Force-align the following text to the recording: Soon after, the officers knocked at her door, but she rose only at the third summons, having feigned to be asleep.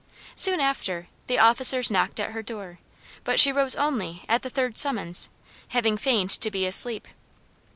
Soon 0.35 0.59
after, 0.59 1.09
the 1.27 1.37
officers 1.37 1.91
knocked 1.91 2.19
at 2.19 2.31
her 2.31 2.41
door, 2.41 2.79
but 3.23 3.39
she 3.39 3.51
rose 3.51 3.75
only 3.75 4.23
at 4.27 4.41
the 4.41 4.49
third 4.49 4.75
summons, 4.75 5.29
having 5.67 5.95
feigned 5.95 6.31
to 6.31 6.49
be 6.49 6.65
asleep. 6.65 7.07